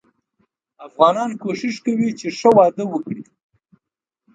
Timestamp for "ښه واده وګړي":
2.37-3.21